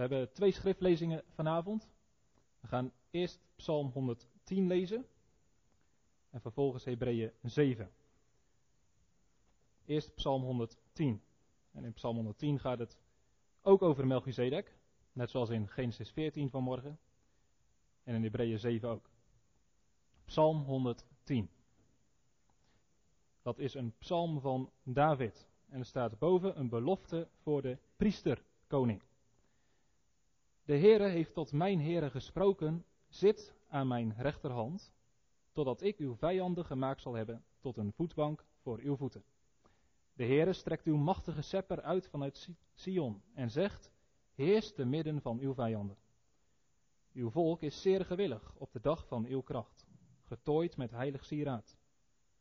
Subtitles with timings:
[0.00, 1.88] We hebben twee schriftlezingen vanavond.
[2.60, 5.06] We gaan eerst Psalm 110 lezen
[6.30, 7.90] en vervolgens Hebreeën 7.
[9.84, 11.22] Eerst Psalm 110.
[11.72, 12.98] En in Psalm 110 gaat het
[13.62, 14.76] ook over Melchizedek,
[15.12, 16.98] net zoals in Genesis 14 vanmorgen
[18.04, 19.10] en in Hebreeën 7 ook.
[20.24, 21.50] Psalm 110.
[23.42, 25.48] Dat is een psalm van David.
[25.68, 29.02] En er staat boven een belofte voor de priesterkoning.
[30.70, 34.92] De Heere heeft tot mijn Heere gesproken, zit aan mijn rechterhand,
[35.52, 39.24] totdat ik uw vijanden gemaakt zal hebben tot een voetbank voor uw voeten.
[40.12, 43.92] De Heere strekt uw machtige scepter uit vanuit Sion en zegt,
[44.34, 45.96] heers te midden van uw vijanden.
[47.12, 49.86] Uw volk is zeer gewillig op de dag van uw kracht,
[50.22, 51.76] getooid met heilig sieraad.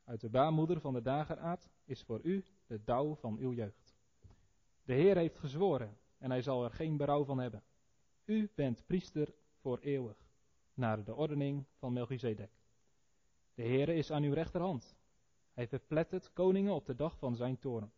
[0.03, 3.95] Uit de baarmoeder van de dageraad is voor u de dauw van uw jeugd.
[4.83, 7.63] De Heer heeft gezworen en hij zal er geen berouw van hebben.
[8.29, 10.17] U bent priester voor eeuwig,
[10.73, 12.51] naar de ordening van Melchizedek.
[13.53, 14.95] De Heere is aan uw rechterhand.
[15.53, 17.91] Hij verplettert koningen op de dag van zijn toren.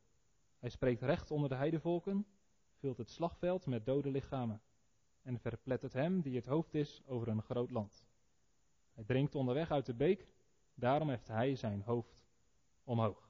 [0.59, 2.25] Hij spreekt recht onder de heidevolken,
[2.79, 4.61] vult het slagveld met dode lichamen
[5.21, 8.05] en verplettert hem die het hoofd is over een groot land.
[8.93, 10.33] Hij drinkt onderweg uit de beek,
[10.73, 12.21] daarom heft hij zijn hoofd
[12.83, 13.29] omhoog.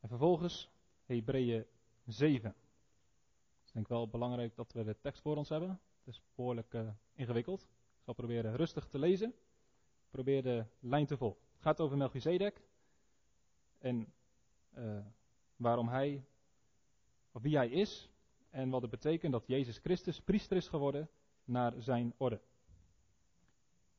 [0.00, 0.70] En vervolgens
[1.04, 1.66] Hebreeën
[2.04, 2.54] 7
[3.76, 5.68] denk wel belangrijk dat we de tekst voor ons hebben.
[5.68, 7.62] Het is behoorlijk uh, ingewikkeld.
[7.62, 9.34] Ik zal proberen rustig te lezen.
[10.10, 11.40] Probeer de lijn te volgen.
[11.52, 12.62] Het gaat over Melchizedek.
[13.78, 14.12] En
[14.78, 14.98] uh,
[15.56, 16.24] waarom hij,
[17.32, 18.10] of wie hij is.
[18.50, 21.08] En wat het betekent dat Jezus Christus priester is geworden
[21.44, 22.40] naar zijn orde.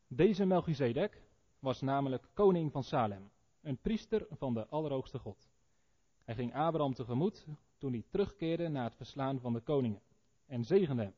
[0.08, 1.22] Deze Melchizedek
[1.60, 3.32] was namelijk koning van Salem.
[3.62, 5.50] Een priester van de Allerhoogste God.
[6.24, 7.46] Hij ging Abraham tegemoet
[7.78, 10.02] toen hij terugkeerde na het verslaan van de koningen
[10.46, 11.14] en zegende hem.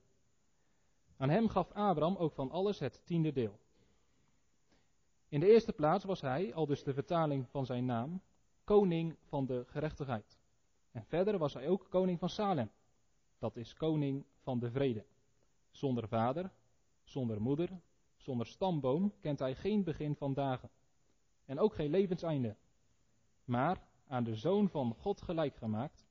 [1.17, 3.59] Aan hem gaf Abraham ook van alles het tiende deel.
[5.27, 8.21] In de eerste plaats was hij, al dus de vertaling van zijn naam,
[8.63, 10.39] koning van de gerechtigheid.
[10.91, 12.71] En verder was hij ook koning van Salem.
[13.37, 15.05] Dat is koning van de vrede.
[15.71, 16.51] Zonder vader,
[17.03, 17.69] zonder moeder,
[18.17, 20.69] zonder stamboom kent hij geen begin van dagen.
[21.45, 22.55] En ook geen levenseinde.
[23.43, 26.05] Maar aan de zoon van God gelijk gemaakt,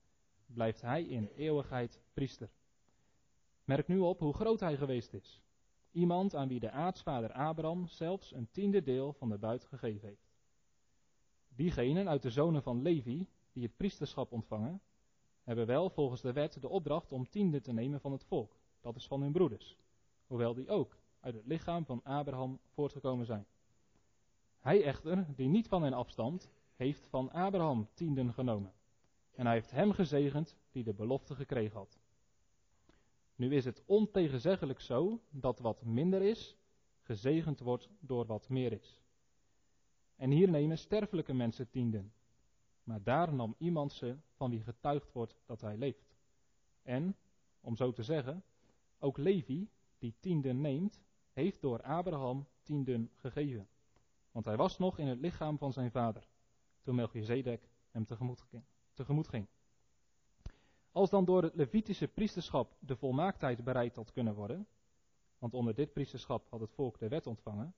[0.54, 2.50] blijft hij in eeuwigheid priester.
[3.64, 5.42] Merk nu op hoe groot hij geweest is.
[5.90, 10.28] Iemand aan wie de aartsvader Abraham zelfs een tiende deel van de buit gegeven heeft.
[11.48, 14.80] Diegenen uit de zonen van Levi, die het priesterschap ontvangen,
[15.42, 18.56] hebben wel volgens de wet de opdracht om tiende te nemen van het volk.
[18.80, 19.76] Dat is van hun broeders.
[20.26, 23.46] Hoewel die ook uit het lichaam van Abraham voortgekomen zijn.
[24.58, 28.72] Hij echter, die niet van hen afstamt, heeft van Abraham tienden genomen.
[29.38, 31.98] En hij heeft hem gezegend die de belofte gekregen had.
[33.34, 36.56] Nu is het ontegenzeggelijk zo dat wat minder is,
[37.00, 39.00] gezegend wordt door wat meer is.
[40.16, 42.12] En hier nemen sterfelijke mensen tienden.
[42.82, 46.16] Maar daar nam iemand ze van wie getuigd wordt dat hij leeft.
[46.82, 47.16] En,
[47.60, 48.44] om zo te zeggen,
[48.98, 49.68] ook Levi,
[49.98, 51.00] die tienden neemt,
[51.32, 53.68] heeft door Abraham tienden gegeven.
[54.30, 56.28] Want hij was nog in het lichaam van zijn vader,
[56.82, 58.64] toen Melchizedek hem tegemoet ging
[58.98, 59.46] tegemoet ging.
[60.92, 64.66] Als dan door het Levitische priesterschap de volmaaktheid bereikt had kunnen worden,
[65.38, 67.74] want onder dit priesterschap had het volk de wet ontvangen,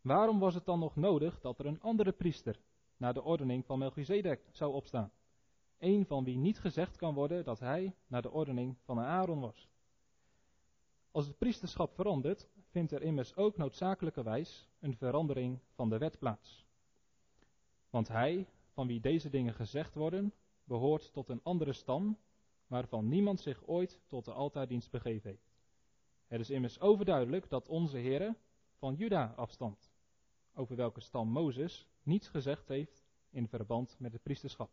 [0.00, 2.60] waarom was het dan nog nodig dat er een andere priester
[2.96, 5.10] naar de ordening van Melchizedek zou opstaan?
[5.78, 9.68] Een van wie niet gezegd kan worden dat hij naar de ordening van Aaron was.
[11.10, 16.66] Als het priesterschap verandert, vindt er immers ook noodzakelijkerwijs een verandering van de wet plaats.
[17.90, 20.32] Want hij, van wie deze dingen gezegd worden,
[20.66, 22.18] behoort tot een andere stam,
[22.66, 25.54] waarvan niemand zich ooit tot de altaardienst begeven heeft.
[26.26, 28.36] Het is immers overduidelijk dat onze Heere
[28.78, 29.90] van Juda afstamt,
[30.54, 34.70] over welke stam Mozes niets gezegd heeft in verband met het priesterschap.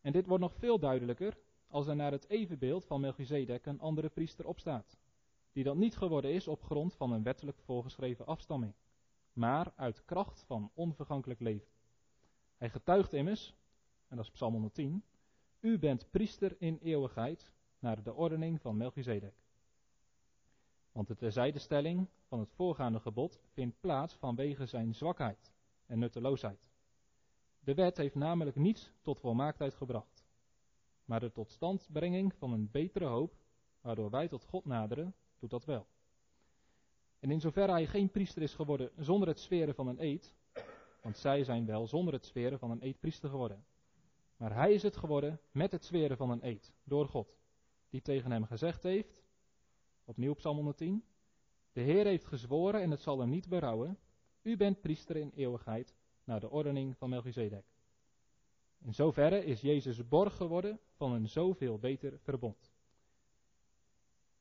[0.00, 4.08] En dit wordt nog veel duidelijker als er naar het evenbeeld van Melchizedek een andere
[4.08, 4.96] priester opstaat,
[5.52, 8.72] die dat niet geworden is op grond van een wettelijk voorgeschreven afstamming,
[9.32, 11.68] maar uit kracht van onvergankelijk leven.
[12.56, 13.54] Hij getuigt immers
[14.14, 15.04] en dat is Psalm 110.
[15.60, 19.34] U bent priester in eeuwigheid naar de ordening van Melchizedek.
[20.92, 25.52] Want de terzijdestelling van het voorgaande gebod vindt plaats vanwege zijn zwakheid
[25.86, 26.68] en nutteloosheid.
[27.60, 30.24] De wet heeft namelijk niets tot volmaaktheid gebracht,
[31.04, 33.34] maar de totstandbrenging van een betere hoop,
[33.80, 35.86] waardoor wij tot God naderen, doet dat wel.
[37.18, 40.34] En in zoverre hij geen priester is geworden zonder het sferen van een eed,
[41.02, 43.64] want zij zijn wel zonder het sferen van een eed priester geworden.
[44.44, 47.36] Maar hij is het geworden met het zweren van een eed, door God,
[47.90, 49.22] die tegen hem gezegd heeft,
[50.04, 51.04] opnieuw Psalm 110,
[51.72, 53.98] de Heer heeft gezworen en het zal hem niet berouwen,
[54.42, 55.94] u bent priester in eeuwigheid
[56.24, 57.64] naar de ordening van Melchizedek.
[58.78, 62.72] In zoverre is Jezus borg geworden van een zoveel beter verbond.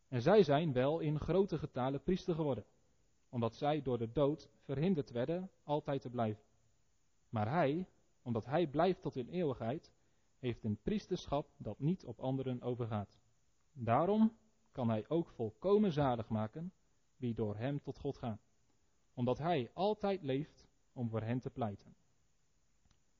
[0.08, 2.66] En zij zijn wel in grote getale priester geworden,
[3.30, 6.44] omdat zij door de dood verhinderd werden altijd te blijven.
[7.30, 7.88] Maar hij,
[8.24, 9.92] omdat hij blijft tot in eeuwigheid,
[10.40, 13.20] heeft een priesterschap dat niet op anderen overgaat.
[13.72, 14.38] Daarom
[14.72, 16.74] kan hij ook volkomen zalig maken
[17.18, 18.40] wie door hem tot God gaan,
[19.14, 21.96] omdat hij altijd leeft om voor hen te pleiten.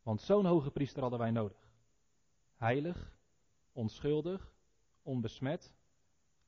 [0.02, 1.72] Want zo'n hoge priester hadden wij nodig.
[2.56, 3.16] Heilig,
[3.72, 4.56] onschuldig,
[5.02, 5.74] onbesmet,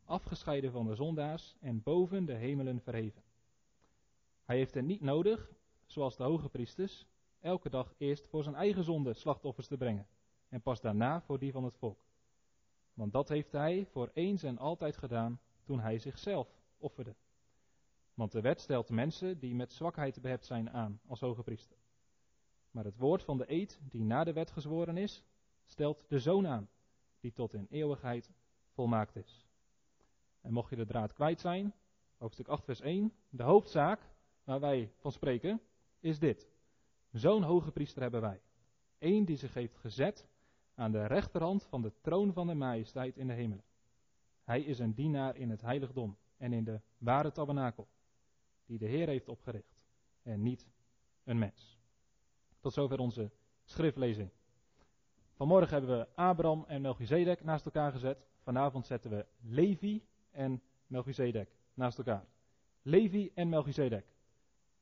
[0.04, 3.24] afgescheiden van de zondaars en boven de hemelen verheven.
[4.44, 5.52] Hij heeft het niet nodig,
[5.86, 7.06] zoals de hoge priesters,
[7.46, 10.08] elke dag eerst voor zijn eigen zonde slachtoffers te brengen
[10.50, 12.00] en pas daarna voor die van het volk.
[12.94, 16.48] Want dat heeft hij voor eens en altijd gedaan toen hij zichzelf
[16.78, 17.16] offerde.
[18.14, 21.78] Want de wet stelt mensen die met zwakheid behept zijn aan als hoge priester.
[22.72, 25.24] Maar het woord van de eed die na de wet gezworen is,
[25.66, 26.70] stelt de zoon aan,
[27.20, 28.32] die tot in eeuwigheid
[28.70, 29.46] volmaakt is.
[30.42, 31.74] En mocht je de draad kwijt zijn,
[32.18, 34.10] hoofdstuk 8 vers 1, de hoofdzaak
[34.44, 35.62] waar wij van spreken,
[36.00, 36.54] is dit.
[37.16, 38.42] Zo'n hoge priester hebben wij.
[39.00, 40.28] Eén die zich heeft gezet
[40.74, 43.64] aan de rechterhand van de troon van de majesteit in de hemelen.
[44.44, 47.88] Hij is een dienaar in het heiligdom en in de ware tabernakel,
[48.66, 49.82] die de Heer heeft opgericht,
[50.24, 50.68] en niet
[51.24, 51.80] een mens.
[52.60, 53.32] Tot zover onze
[53.64, 54.30] schriftlezing.
[55.34, 58.26] Vanmorgen hebben we Abraham en Melchizedek naast elkaar gezet.
[58.42, 62.26] Vanavond zetten we Levi en Melchizedek naast elkaar.
[62.82, 64.06] Levi en Melchizedek.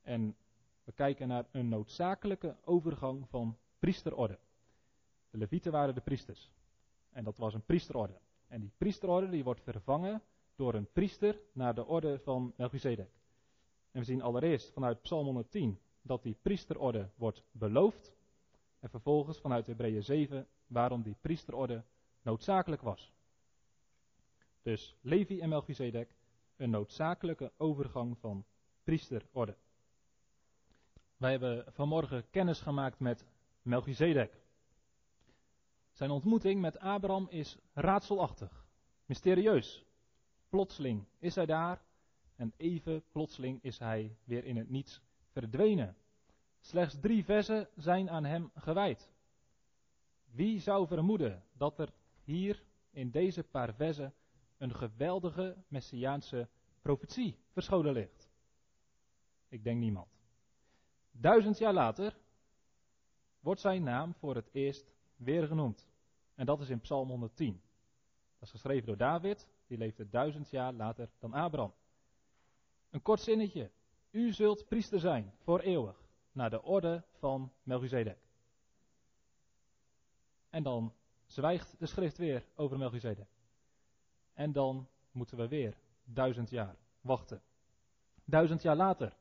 [0.02, 0.36] En
[0.84, 4.40] we kijken naar een noodzakelijke overgang van priesterorde.
[5.30, 6.52] De Levieten waren de priesters.
[7.12, 8.20] En dat was een priesterorde.
[8.48, 10.22] En die priesterorde die wordt vervangen
[10.56, 13.10] door een priester naar de orde van Melchizedek.
[13.92, 18.14] En we zien allereerst vanuit Psalm 110 dat die priesterorde wordt beloofd.
[18.80, 21.84] En vervolgens vanuit Hebreeën 7 waarom die priesterorde
[22.22, 23.14] noodzakelijk was.
[24.62, 26.16] Dus Levi en Melchizedek,
[26.56, 28.46] een noodzakelijke overgang van
[28.84, 29.56] priesterorde.
[31.24, 33.26] Wij hebben vanmorgen kennis gemaakt met
[33.62, 34.42] Melchizedek.
[35.92, 38.66] Zijn ontmoeting met Abraham is raadselachtig,
[39.06, 39.86] mysterieus.
[40.50, 41.82] Plotseling is hij daar
[42.36, 45.96] en even plotseling is hij weer in het niets verdwenen.
[46.60, 49.12] Slechts drie versen zijn aan hem gewijd.
[50.26, 51.94] Wie zou vermoeden dat er
[52.24, 54.14] hier in deze paar versen
[54.58, 56.50] een geweldige messiaanse
[56.82, 58.30] profetie verscholen ligt?
[59.50, 60.13] Ik denk niemand.
[61.16, 62.18] Duizend jaar later
[63.40, 65.88] wordt zijn naam voor het eerst weer genoemd.
[66.36, 67.62] En dat is in Psalm 110.
[68.40, 71.74] Dat is geschreven door David, die leefde duizend jaar later dan Abraham.
[72.90, 73.72] Een kort zinnetje.
[74.12, 78.18] U zult priester zijn voor eeuwig, naar de orde van Melchizedek.
[80.50, 80.94] En dan
[81.26, 83.28] zwijgt de schrift weer over Melchizedek.
[84.34, 87.42] En dan moeten we weer duizend jaar wachten.
[88.26, 89.18] Duizend jaar later.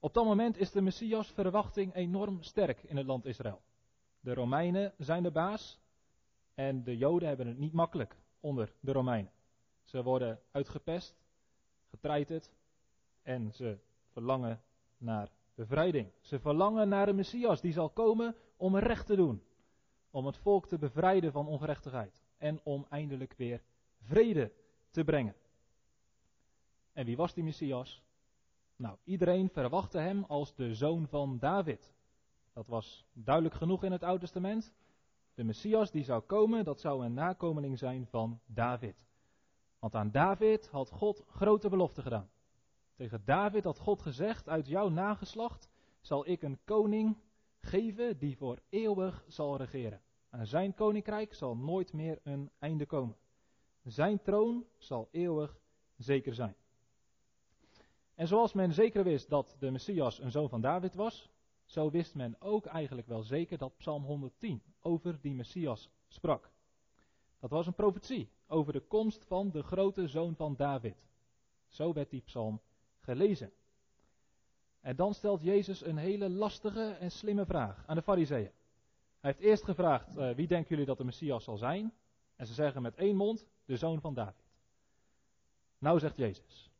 [0.00, 3.60] Op dat moment is de Messias verwachting enorm sterk in het land Israël.
[4.20, 5.80] De Romeinen zijn de baas
[6.54, 9.32] en de Joden hebben het niet makkelijk onder de Romeinen.
[9.82, 11.16] Ze worden uitgepest,
[11.90, 12.50] getreiterd
[13.22, 13.78] en ze
[14.12, 14.62] verlangen
[14.98, 16.12] naar bevrijding.
[16.20, 19.42] Ze verlangen naar een Messias die zal komen om recht te doen.
[20.10, 22.22] Om het volk te bevrijden van ongerechtigheid.
[22.36, 23.62] En om eindelijk weer
[24.00, 24.52] vrede
[24.90, 25.34] te brengen.
[26.92, 28.02] En wie was die Messias?
[28.80, 31.92] Nou, iedereen verwachtte hem als de zoon van David.
[32.52, 34.72] Dat was duidelijk genoeg in het Oude Testament.
[35.34, 39.06] De Messias die zou komen, dat zou een nakomeling zijn van David.
[39.78, 42.30] Want aan David had God grote beloften gedaan.
[42.94, 45.68] Tegen David had God gezegd: Uit jouw nageslacht
[46.00, 47.16] zal ik een koning
[47.60, 50.00] geven die voor eeuwig zal regeren.
[50.30, 53.16] Aan zijn koninkrijk zal nooit meer een einde komen.
[53.82, 55.58] Zijn troon zal eeuwig
[55.96, 56.54] zeker zijn.
[58.20, 61.30] En zoals men zeker wist dat de Messias een zoon van David was,
[61.64, 66.50] zo wist men ook eigenlijk wel zeker dat Psalm 110 over die Messias sprak.
[67.38, 70.96] Dat was een profetie over de komst van de grote zoon van David.
[71.66, 72.60] Zo werd die psalm
[72.98, 73.52] gelezen.
[74.80, 78.52] En dan stelt Jezus een hele lastige en slimme vraag aan de fariseeën.
[79.20, 81.92] Hij heeft eerst gevraagd, uh, wie denken jullie dat de Messias zal zijn?
[82.36, 84.44] En ze zeggen met één mond, de zoon van David.
[85.78, 86.70] Nou zegt Jezus,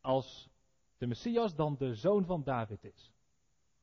[0.00, 0.54] als
[0.98, 3.12] de Messias dan de zoon van David is,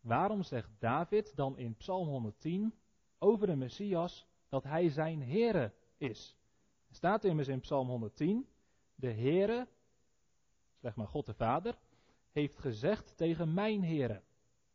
[0.02, 2.74] waarom zegt David dan in Psalm 110
[3.20, 6.38] over de Messias dat hij zijn Heere is?
[6.90, 8.48] Staat immers in Psalm 110,
[8.96, 9.68] de Heere,
[10.80, 11.78] zeg maar God de Vader,
[12.32, 14.22] heeft gezegd tegen mijn Heere,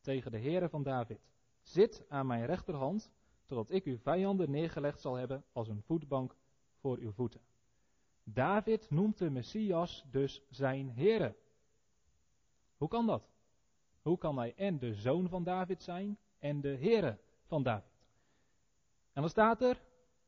[0.01, 1.21] tegen de Heere van David,
[1.63, 3.13] zit aan mijn rechterhand,
[3.45, 6.37] totdat ik uw vijanden neergelegd zal hebben als een voetbank
[6.81, 7.41] voor uw voeten.
[8.25, 11.37] David noemt de Messias dus zijn Heere.
[12.79, 13.31] Hoe kan dat?
[14.03, 18.07] Hoe kan hij en de zoon van David zijn en de Heere van David?
[19.13, 19.83] En dan staat er,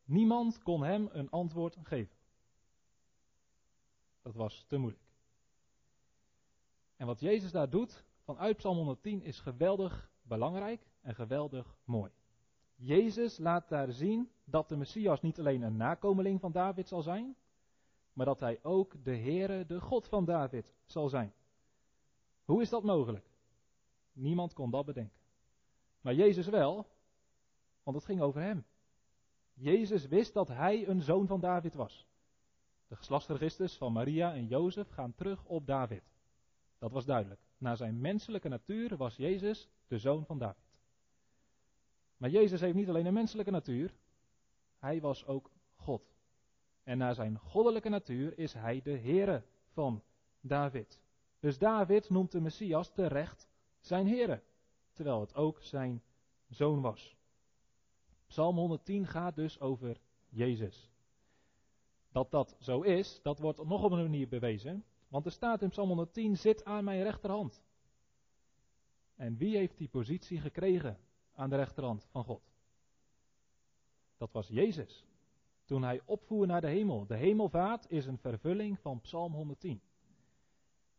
[0.05, 2.17] niemand kon hem een antwoord geven.
[4.23, 5.05] Dat was te moeilijk.
[6.97, 12.11] En wat Jezus daar doet, vanuit Psalm 110, is geweldig belangrijk en geweldig mooi.
[12.75, 17.37] Jezus laat daar zien dat de Messias niet alleen een nakomeling van David zal zijn,
[18.13, 21.33] maar dat hij ook de Heere, de God van David, zal zijn.
[22.51, 23.27] Hoe is dat mogelijk?
[24.13, 25.19] Niemand kon dat bedenken.
[26.01, 26.87] Maar Jezus wel,
[27.83, 28.65] want het ging over hem.
[29.53, 32.07] Jezus wist dat hij een zoon van David was.
[32.87, 36.03] De geslachtsregisters van Maria en Jozef gaan terug op David.
[36.79, 37.41] Dat was duidelijk.
[37.59, 40.79] Naar zijn menselijke natuur was Jezus de zoon van David.
[42.17, 43.95] Maar Jezus heeft niet alleen een menselijke natuur,
[44.79, 46.15] hij was ook God.
[46.83, 50.03] En naar zijn goddelijke natuur is hij de Heere van
[50.41, 51.01] David.
[51.41, 53.49] Dus David noemt de Messias terecht
[53.81, 54.43] zijn Heere,
[54.93, 56.03] terwijl het ook zijn
[56.49, 57.17] zoon was.
[58.27, 60.91] Psalm 110 gaat dus over Jezus.
[62.13, 65.69] Dat dat zo is, dat wordt nog op een manier bewezen, want er staat in
[65.69, 67.63] Psalm 110, zit aan mijn rechterhand.
[69.17, 70.99] En wie heeft die positie gekregen
[71.35, 72.43] aan de rechterhand van God?
[74.17, 75.05] Dat was Jezus.
[75.65, 77.07] Toen hij opvoer naar de hemel.
[77.07, 79.81] De hemelvaart is een vervulling van Psalm 110.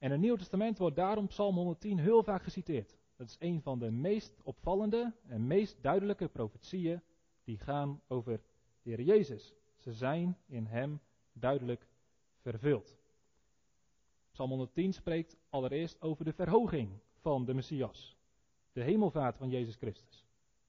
[0.01, 2.97] En het Nieuw Testament wordt daarom Psalm 110 heel vaak geciteerd.
[3.15, 7.01] Dat is een van de meest opvallende en meest duidelijke profetieën
[7.43, 8.41] die gaan over
[8.81, 9.53] de Heer Jezus.
[9.77, 10.99] Ze zijn in Hem
[11.33, 11.87] duidelijk
[12.39, 12.97] vervuld.
[14.31, 18.17] Psalm 110 spreekt allereerst over de verhoging van de Messias.
[18.71, 20.25] De hemelvaart van Jezus Christus.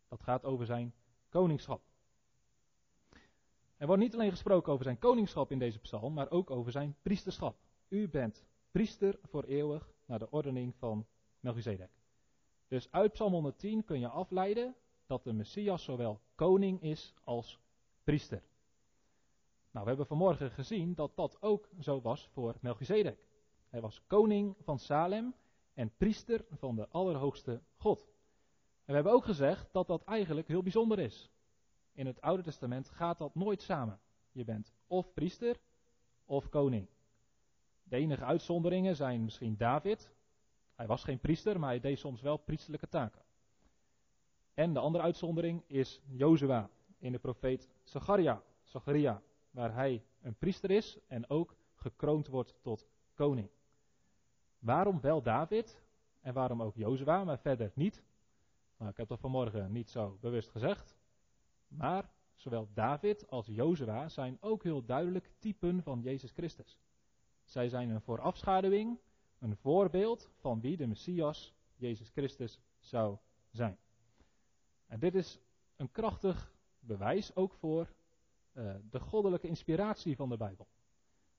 [0.08, 0.94] Dat gaat over zijn
[1.28, 1.82] koningschap.
[3.76, 6.96] Er wordt niet alleen gesproken over zijn koningschap in deze psalm, maar ook over zijn
[7.02, 7.56] priesterschap.
[7.88, 11.06] U bent priester voor eeuwig naar de ordening van
[11.40, 11.90] Melchizedek.
[12.68, 14.74] Dus uit Psalm 110 kun je afleiden
[15.06, 17.60] dat de Messias zowel koning is als
[18.04, 18.42] priester.
[19.70, 23.26] Nou, we hebben vanmorgen gezien dat dat ook zo was voor Melchizedek.
[23.68, 25.34] Hij was koning van Salem
[25.74, 28.00] en priester van de Allerhoogste God.
[28.84, 31.30] En we hebben ook gezegd dat dat eigenlijk heel bijzonder is.
[31.92, 34.00] In het Oude Testament gaat dat nooit samen.
[34.30, 35.56] Je bent of priester
[36.24, 36.88] of koning.
[37.92, 40.12] De enige uitzonderingen zijn misschien David.
[40.74, 43.22] Hij was geen priester, maar hij deed soms wel priesterlijke taken.
[44.54, 50.70] En de andere uitzondering is Jozua in de profeet Zacharia, Zacharia, waar hij een priester
[50.70, 53.50] is en ook gekroond wordt tot koning.
[54.58, 55.82] Waarom wel David
[56.20, 58.02] en waarom ook Jozua, maar verder niet?
[58.76, 60.96] Nou, ik heb dat vanmorgen niet zo bewust gezegd.
[61.68, 66.80] Maar zowel David als Jozua zijn ook heel duidelijk typen van Jezus Christus.
[67.52, 68.98] Zij zijn een voorafschaduwing,
[69.38, 73.16] een voorbeeld van wie de Messias, Jezus Christus, zou
[73.50, 73.78] zijn.
[74.86, 75.40] En dit is
[75.76, 77.92] een krachtig bewijs ook voor
[78.52, 80.66] uh, de goddelijke inspiratie van de Bijbel.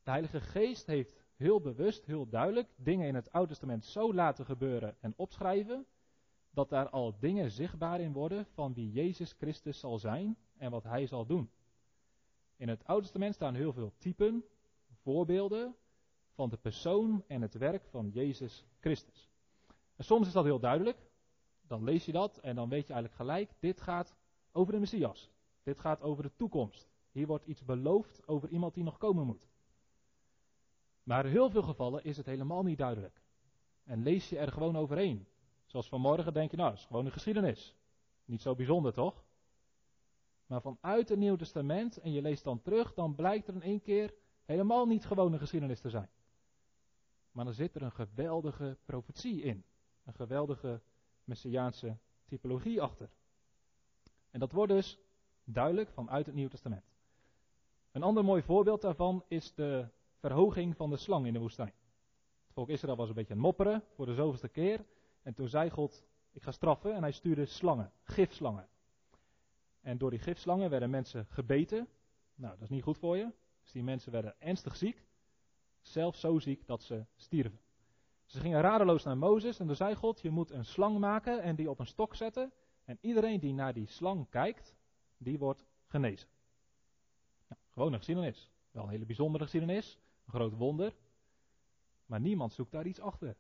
[0.03, 4.46] De Heilige Geest heeft heel bewust, heel duidelijk dingen in het Oude Testament zo laten
[4.46, 5.86] gebeuren en opschrijven,
[6.50, 10.84] dat daar al dingen zichtbaar in worden van wie Jezus Christus zal zijn en wat
[10.84, 11.50] hij zal doen.
[12.55, 14.43] In het Oude Testament staan heel veel typen,
[15.01, 15.75] voorbeelden
[16.33, 19.29] van de persoon en het werk van Jezus Christus.
[19.95, 20.97] En soms is dat heel duidelijk.
[21.67, 24.15] Dan lees je dat en dan weet je eigenlijk gelijk, dit gaat
[24.51, 25.31] over de Messias.
[25.63, 26.91] Dit gaat over de toekomst.
[27.11, 29.47] Hier wordt iets beloofd over iemand die nog komen moet.
[31.03, 33.21] Maar in heel veel gevallen is het helemaal niet duidelijk.
[33.83, 35.27] En lees je er gewoon overheen.
[35.65, 37.75] Zoals vanmorgen denk je, nou, dat is gewoon een geschiedenis.
[38.25, 39.23] Niet zo bijzonder, toch?
[40.45, 43.81] Maar vanuit het Nieuw Testament, en je leest dan terug, dan blijkt er in één
[43.81, 44.13] keer
[44.45, 46.09] helemaal niet gewoon een geschiedenis te zijn.
[47.33, 49.63] Maar dan zit er een geweldige profetie in.
[50.03, 50.81] Een geweldige
[51.23, 53.09] messiaanse typologie achter.
[54.29, 54.99] En dat wordt dus
[55.43, 56.83] duidelijk vanuit het Nieuw Testament.
[57.91, 61.73] Een ander mooi voorbeeld daarvan is de verhoging van de slang in de woestijn.
[62.45, 64.85] Het volk Israël was een beetje aan mopperen voor de zoveelste keer.
[65.21, 66.95] En toen zei God, ik ga straffen.
[66.95, 68.67] En hij stuurde slangen, gifslangen.
[69.81, 71.87] En door die gifslangen werden mensen gebeten.
[72.35, 73.31] Nou, dat is niet goed voor je.
[73.61, 75.05] Dus die mensen werden ernstig ziek.
[75.83, 77.59] Zelfs zo ziek dat ze stierven.
[78.25, 81.55] Ze gingen radeloos naar Mozes en toen zei God, je moet een slang maken en
[81.55, 82.51] die op een stok zetten.
[82.85, 84.75] En iedereen die naar die slang kijkt,
[85.17, 86.27] die wordt genezen.
[87.47, 88.51] Nou, gewoon een geschiedenis.
[88.71, 90.95] Wel een hele bijzondere geschiedenis, een groot wonder.
[92.05, 93.35] Maar niemand zoekt daar iets achter.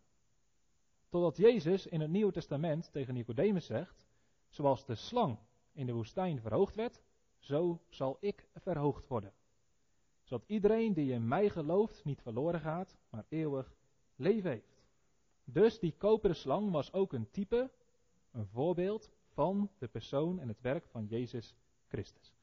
[1.09, 4.05] Totdat Jezus in het Nieuwe Testament tegen Nicodemus zegt:
[4.49, 5.37] Zoals de slang
[5.71, 7.01] in de woestijn verhoogd werd,
[7.37, 9.33] zo zal ik verhoogd worden.
[10.33, 13.73] Zodat iedereen die in mij gelooft niet verloren gaat, maar eeuwig
[14.15, 14.83] leven heeft.
[15.43, 17.71] Dus die koperen slang was ook een type,
[18.31, 21.55] een voorbeeld van de persoon en het werk van Jezus
[21.87, 22.33] Christus.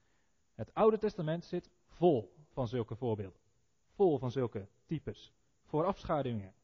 [0.54, 3.40] Het Oude Testament zit vol van zulke voorbeelden.
[3.88, 5.32] Vol van zulke types,
[5.62, 6.54] voorafschaduwingen,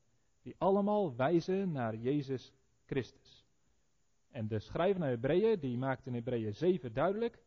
[0.42, 2.52] die allemaal wijzen naar Jezus
[2.84, 3.44] Christus.
[4.30, 7.42] En de schrijver naar Hebreeën, die maakt in Hebreeën 7 duidelijk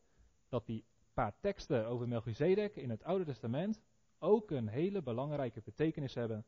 [0.50, 0.84] dat die
[1.20, 3.82] paar teksten over Melchizedek in het Oude Testament
[4.20, 6.46] ook een hele belangrijke betekenis hebben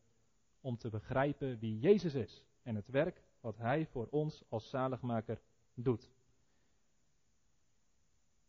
[0.61, 5.41] om te begrijpen wie Jezus is en het werk wat Hij voor ons als zaligmaker
[5.73, 6.11] doet.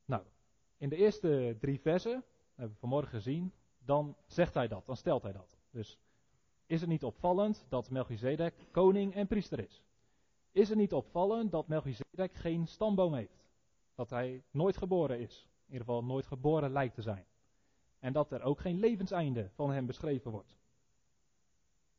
[0.05, 0.23] Nou,
[0.77, 2.25] in de eerste drie versen,
[2.55, 5.59] hebben we vanmorgen gezien, dan zegt hij dat, dan stelt hij dat.
[5.71, 5.99] Dus
[6.67, 9.83] is het niet opvallend dat Melchizedek koning en priester is?
[10.53, 13.51] Is het niet opvallend dat Melchizedek geen stamboom heeft?
[13.95, 17.27] Dat hij nooit geboren is, ieder geval nooit geboren lijkt te zijn.
[17.99, 20.59] En dat er ook geen levenseinde van hem beschreven wordt.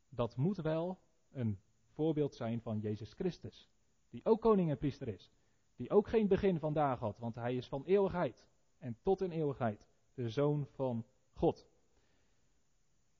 [0.09, 0.99] Dat moet wel
[1.31, 3.69] een voorbeeld zijn van Jezus Christus,
[4.09, 5.31] die ook koning en priester is.
[5.75, 8.45] Die ook geen begin vandaag had, want hij is van eeuwigheid
[8.77, 11.67] en tot in eeuwigheid de zoon van God.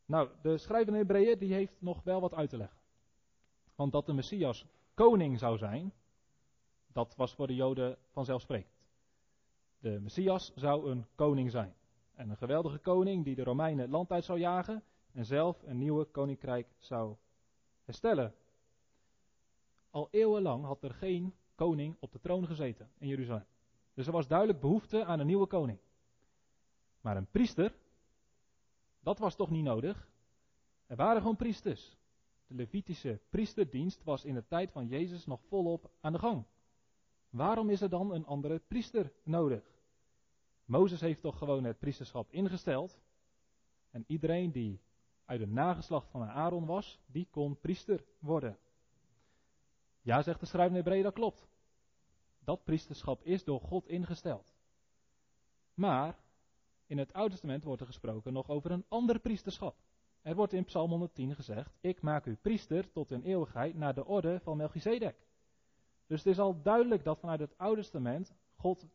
[0.06, 2.80] Nou, de schrijver in Hebreeën die heeft nog wel wat uit te leggen.
[3.76, 5.94] Want dat de Messias koning zou zijn,
[6.88, 8.73] dat was voor de Joden vanzelfsprekend.
[9.84, 11.74] De Messias zou een koning zijn.
[12.14, 15.78] En een geweldige koning die de Romeinen het land uit zou jagen en zelf een
[15.78, 17.16] nieuwe koninkrijk zou
[17.84, 18.34] herstellen.
[19.90, 23.46] Al eeuwenlang had er geen koning op de troon gezeten in Jeruzalem.
[23.94, 25.80] Dus er was duidelijk behoefte aan een nieuwe koning.
[27.02, 27.76] Maar een priester,
[29.00, 30.10] dat was toch niet nodig?
[30.86, 31.98] Er waren gewoon priesters.
[32.48, 36.46] De Levitische priesterdienst was in de tijd van Jezus nog volop aan de gang.
[37.34, 39.64] Waarom is er dan een andere priester nodig?
[40.66, 43.00] Mozes heeft toch gewoon het priesterschap ingesteld.
[43.92, 44.82] En iedereen die
[45.26, 48.58] uit het nageslacht van Aaron was, die kon priester worden.
[50.02, 51.48] Ja, zegt de schrijver Hebreeën, dat klopt.
[52.40, 54.54] Dat priesterschap is door God ingesteld.
[55.74, 56.20] Maar
[56.86, 59.76] in het Oude Testament wordt er gesproken nog over een ander priesterschap.
[60.22, 64.06] Er wordt in Psalm 110 gezegd: Ik maak u priester tot in eeuwigheid naar de
[64.06, 65.28] orde van Melchizedek.
[66.14, 68.88] Dus het is al duidelijk dat vanuit het Oude Testament God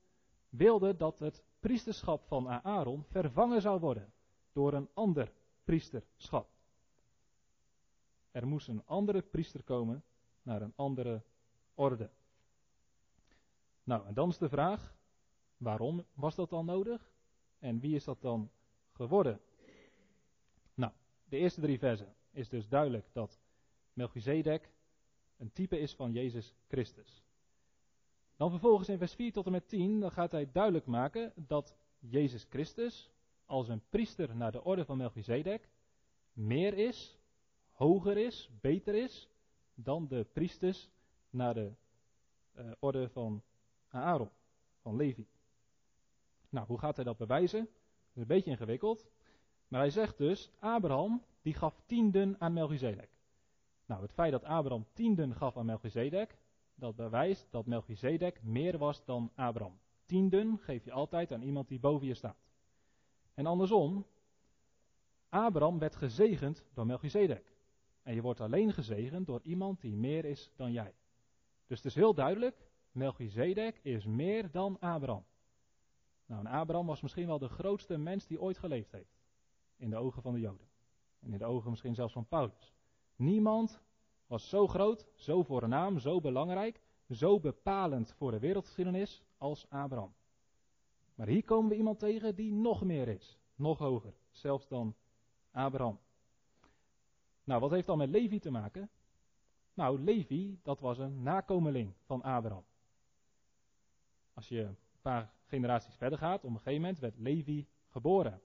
[0.48, 4.12] wilde dat het priesterschap van Aaron vervangen zou worden
[4.52, 5.32] door een ander
[5.64, 6.48] priesterschap.
[8.30, 10.04] Er moest een andere priester komen
[10.42, 11.22] naar een andere
[11.74, 12.10] orde.
[13.82, 14.94] Nou, en dan is de vraag:
[15.56, 17.12] waarom was dat dan nodig?
[17.58, 18.50] En wie is dat dan
[18.92, 19.40] geworden?
[20.74, 20.92] Nou,
[21.24, 23.40] de eerste drie versen is dus duidelijk dat
[23.92, 24.70] Melchizedek
[25.38, 27.22] een type is van Jezus Christus.
[28.36, 31.76] Dan vervolgens in vers 4 tot en met 10, dan gaat hij duidelijk maken dat
[31.98, 33.10] Jezus Christus
[33.46, 35.68] als een priester naar de orde van Melchizedek
[36.32, 37.18] meer is,
[37.70, 39.28] hoger is, beter is
[39.74, 40.90] dan de priesters
[41.30, 41.72] naar de
[42.58, 43.42] uh, orde van
[43.88, 44.30] Aaron,
[44.80, 45.26] van Levi.
[46.48, 47.64] Nou, hoe gaat hij dat bewijzen?
[47.64, 49.06] Dat is een beetje ingewikkeld.
[49.68, 53.17] Maar hij zegt dus, Abraham, die gaf tienden aan Melchizedek.
[53.88, 56.38] Nou, het feit dat Abraham tienden gaf aan Melchizedek,
[56.74, 59.78] dat bewijst dat Melchizedek meer was dan Abraham.
[60.04, 62.46] Tienden geef je altijd aan iemand die boven je staat.
[63.34, 64.06] En andersom,
[65.28, 67.56] Abraham werd gezegend door Melchizedek.
[68.02, 70.94] En je wordt alleen gezegend door iemand die meer is dan jij.
[71.66, 75.24] Dus het is heel duidelijk, Melchizedek is meer dan Abraham.
[76.26, 79.18] Nou, en Abraham was misschien wel de grootste mens die ooit geleefd heeft.
[79.76, 80.68] In de ogen van de Joden.
[81.20, 82.77] En in de ogen misschien zelfs van Paulus.
[83.18, 83.80] Niemand
[84.26, 90.14] was zo groot, zo voornaam, zo belangrijk, zo bepalend voor de wereldgeschiedenis als Abraham.
[91.14, 93.38] Maar hier komen we iemand tegen die nog meer is.
[93.54, 94.14] Nog hoger.
[94.30, 94.94] Zelfs dan
[95.50, 95.98] Abraham.
[97.44, 98.90] Nou, wat heeft dan met Levi te maken?
[99.74, 102.64] Nou, Levi, dat was een nakomeling van Abraham.
[104.34, 108.40] Als je een paar generaties verder gaat, op een gegeven moment werd Levi geboren.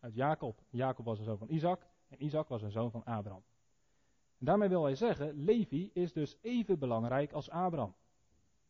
[0.00, 0.62] Uit Jacob.
[0.70, 3.42] Jacob was een zoon van Isaac en Isaac was een zoon van Abraham.
[4.38, 7.94] Daarmee wil hij zeggen, Levi is dus even belangrijk als Abraham.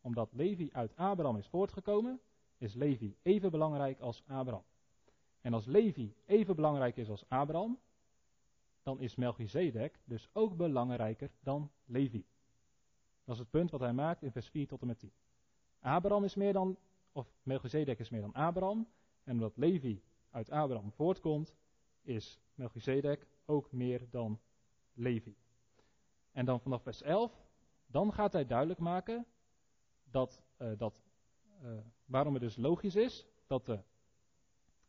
[0.00, 2.20] Omdat Levi uit Abraham is voortgekomen,
[2.58, 4.64] is Levi even belangrijk als Abraham.
[5.40, 7.78] En als Levi even belangrijk is als Abraham,
[8.82, 12.24] dan is Melchizedek dus ook belangrijker dan Levi.
[13.24, 15.12] Dat is het punt wat hij maakt in vers 4 tot en met 10.
[15.80, 16.76] Abraham is meer dan,
[17.12, 18.86] of Melchizedek is meer dan Abraham,
[19.24, 21.54] en omdat Levi uit Abraham voortkomt,
[22.02, 24.40] is Melchizedek ook meer dan
[24.92, 25.36] Levi.
[26.38, 27.32] En dan vanaf vers 11,
[27.86, 29.26] dan gaat hij duidelijk maken
[30.10, 31.02] dat, uh, dat
[31.62, 31.70] uh,
[32.04, 33.78] waarom het dus logisch is dat de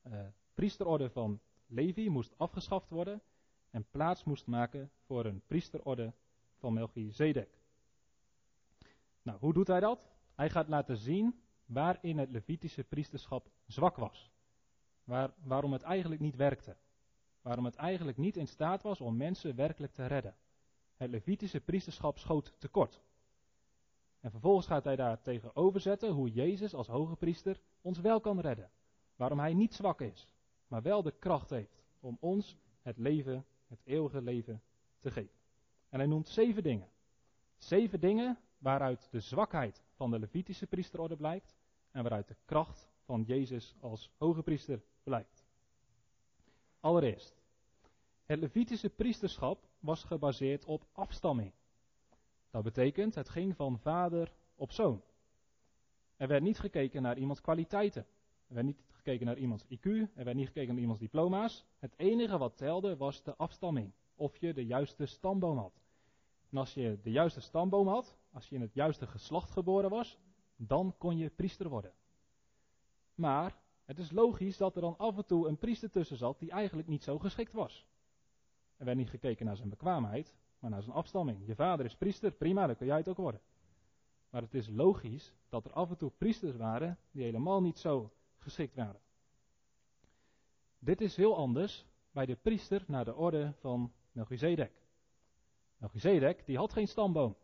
[0.04, 0.20] uh,
[0.54, 3.22] priesterorde van Levi moest afgeschaft worden
[3.70, 6.14] en plaats moest maken voor een priesterorde
[6.58, 7.50] van Melchizedek.
[9.22, 10.10] Nou, hoe doet hij dat?
[10.36, 14.32] Hij gaat laten zien waarin het Levitische priesterschap zwak was.
[15.04, 16.76] Waar, waarom het eigenlijk niet werkte.
[17.42, 20.36] Waarom het eigenlijk niet in staat was om mensen werkelijk te redden.
[21.00, 23.02] Het Levitische priesterschap schoot tekort.
[24.20, 28.40] En vervolgens gaat hij daar tegenover zetten hoe Jezus als hoge priester ons wel kan
[28.40, 28.70] redden.
[29.16, 30.28] Waarom hij niet zwak is,
[30.68, 34.62] maar wel de kracht heeft om ons het leven, het eeuwige leven
[35.00, 35.38] te geven.
[35.90, 36.90] En hij noemt zeven dingen.
[37.58, 41.58] Zeven dingen waaruit de zwakheid van de Levitische priesterorde blijkt
[41.92, 45.46] en waaruit de kracht van Jezus als hoge priester blijkt.
[46.80, 47.42] Allereerst,
[48.26, 51.54] het Levitische priesterschap was gebaseerd op afstamming.
[52.50, 55.02] Dat betekent, het ging van vader op zoon.
[56.16, 58.06] Er werd niet gekeken naar iemands kwaliteiten.
[58.48, 59.84] Er werd niet gekeken naar iemands IQ.
[60.16, 61.66] Er werd niet gekeken naar iemands diploma's.
[61.78, 63.94] Het enige wat telde was de afstamming.
[64.16, 65.82] Of je de juiste stamboom had.
[66.50, 70.20] En als je de juiste stamboom had, als je in het juiste geslacht geboren was,
[70.56, 71.94] dan kon je priester worden.
[73.16, 76.52] Maar het is logisch dat er dan af en toe een priester tussen zat die
[76.52, 77.88] eigenlijk niet zo geschikt was.
[78.80, 81.46] Er werd niet gekeken naar zijn bekwaamheid, maar naar zijn afstamming.
[81.46, 83.42] Je vader is priester, prima, dan kun jij het ook worden.
[84.30, 88.12] Maar het is logisch dat er af en toe priesters waren die helemaal niet zo
[88.38, 89.02] geschikt waren.
[90.80, 94.72] Dit is heel anders bij de priester naar de orde van Melchizedek.
[95.78, 97.36] Melchizedek, die had geen stamboom.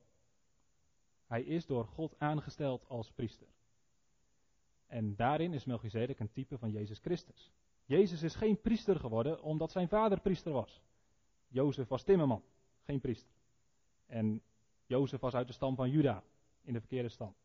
[1.27, 3.47] Hij is door God aangesteld als priester.
[4.87, 7.51] En daarin is Melchizedek een type van Jezus Christus.
[7.85, 10.81] Jezus is geen priester geworden omdat zijn vader priester was.
[11.47, 12.43] Jozef was timmerman,
[12.83, 13.35] geen priester.
[14.05, 14.41] En
[14.85, 16.23] Jozef was uit de stam van Juda,
[16.61, 17.35] in de verkeerde stam.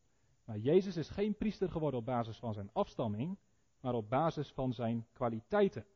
[0.44, 3.38] Maar Jezus is geen priester geworden op basis van zijn afstamming,
[3.80, 5.86] maar op basis van zijn kwaliteiten.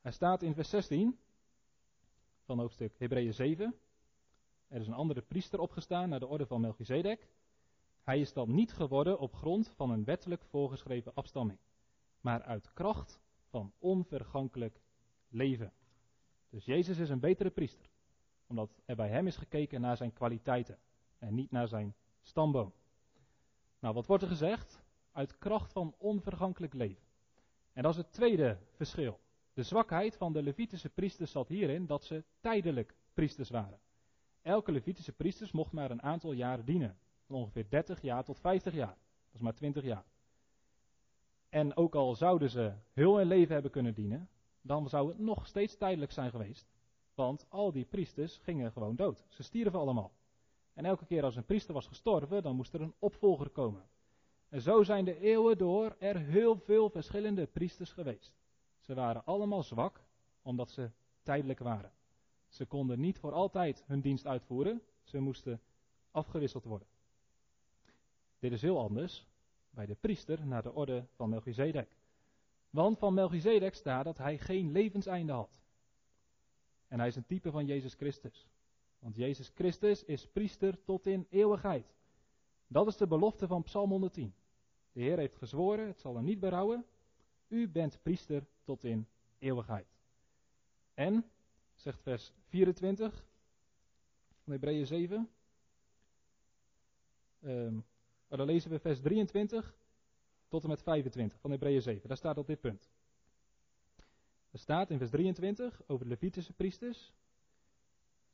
[0.00, 1.18] Hij staat in vers 16
[2.44, 3.74] van hoofdstuk Hebreeën 7.
[4.68, 7.28] Er is een andere priester opgestaan naar de orde van Melchizedek.
[8.02, 11.58] Hij is dan niet geworden op grond van een wettelijk voorgeschreven afstamming,
[12.20, 14.80] maar uit kracht van onvergankelijk
[15.28, 15.72] leven.
[16.50, 17.86] Dus Jezus is een betere priester,
[18.46, 20.78] omdat er bij hem is gekeken naar zijn kwaliteiten
[21.18, 22.72] en niet naar zijn stamboom.
[23.78, 24.82] Nou, wat wordt er gezegd?
[25.12, 27.06] Uit kracht van onvergankelijk leven.
[27.72, 29.20] En dat is het tweede verschil.
[29.52, 33.78] De zwakheid van de Levitische priesters zat hierin dat ze tijdelijk priesters waren.
[34.42, 36.98] Elke Levitische priesters mocht maar een aantal jaar dienen.
[37.26, 38.96] Van ongeveer 30 jaar tot 50 jaar.
[38.96, 40.04] Dat is maar 20 jaar.
[41.48, 44.28] En ook al zouden ze heel hun leven hebben kunnen dienen,
[44.68, 46.68] dan zou het nog steeds tijdelijk zijn geweest.
[47.14, 49.24] Want al die priesters gingen gewoon dood.
[49.28, 50.12] Ze stierven allemaal.
[50.74, 53.88] En elke keer als een priester was gestorven, dan moest er een opvolger komen.
[54.48, 58.34] En zo zijn de eeuwen door er heel veel verschillende priesters geweest.
[58.80, 60.02] Ze waren allemaal zwak,
[60.42, 60.90] omdat ze
[61.22, 61.92] tijdelijk waren.
[62.48, 65.60] Ze konden niet voor altijd hun dienst uitvoeren, ze moesten
[66.10, 66.88] afgewisseld worden.
[68.38, 69.26] Dit is heel anders
[69.70, 71.97] bij de priester naar de orde van Melchizedek.
[72.70, 75.60] Want van Melchizedek staat dat hij geen levenseinde had.
[76.88, 78.48] En hij is een type van Jezus Christus.
[78.98, 81.94] Want Jezus Christus is priester tot in eeuwigheid.
[82.66, 84.34] Dat is de belofte van Psalm 110.
[84.92, 86.86] De Heer heeft gezworen, het zal hem niet berouwen.
[87.48, 89.86] U bent priester tot in eeuwigheid.
[90.94, 91.30] En,
[91.74, 93.24] zegt vers 24
[94.42, 95.30] van Hebreeën 7.
[97.40, 97.84] Um,
[98.28, 99.77] dan lezen we vers 23
[100.48, 102.08] tot en met 25 van Hebreeën 7.
[102.08, 102.90] Daar staat op dit punt.
[104.50, 107.12] Er staat in vers 23 over de Levitische priesters.